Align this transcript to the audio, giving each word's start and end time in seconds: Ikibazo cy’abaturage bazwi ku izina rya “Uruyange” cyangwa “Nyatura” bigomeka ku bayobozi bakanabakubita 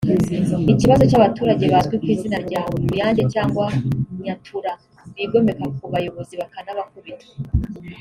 Ikibazo 0.71 1.03
cy’abaturage 1.09 1.65
bazwi 1.73 1.95
ku 2.01 2.07
izina 2.15 2.37
rya 2.45 2.59
“Uruyange” 2.73 3.23
cyangwa 3.33 3.65
“Nyatura” 4.23 4.71
bigomeka 5.15 5.63
ku 5.77 5.83
bayobozi 5.93 6.33
bakanabakubita 6.41 7.27